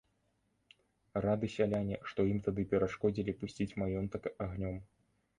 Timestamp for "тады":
2.47-2.65